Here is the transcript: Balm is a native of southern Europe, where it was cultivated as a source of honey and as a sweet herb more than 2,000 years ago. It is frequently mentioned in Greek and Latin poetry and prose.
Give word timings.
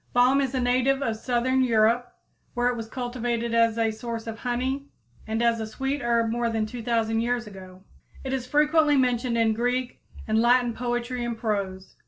Balm 0.13 0.41
is 0.41 0.55
a 0.55 0.59
native 0.59 1.03
of 1.03 1.15
southern 1.15 1.61
Europe, 1.63 2.15
where 2.55 2.69
it 2.69 2.75
was 2.75 2.87
cultivated 2.89 3.53
as 3.53 3.77
a 3.77 3.91
source 3.91 4.25
of 4.25 4.39
honey 4.39 4.87
and 5.27 5.43
as 5.43 5.59
a 5.59 5.67
sweet 5.67 6.01
herb 6.01 6.31
more 6.31 6.49
than 6.49 6.65
2,000 6.65 7.21
years 7.21 7.45
ago. 7.45 7.83
It 8.23 8.33
is 8.33 8.47
frequently 8.47 8.97
mentioned 8.97 9.37
in 9.37 9.53
Greek 9.53 10.01
and 10.27 10.41
Latin 10.41 10.73
poetry 10.73 11.23
and 11.23 11.37
prose. 11.37 11.97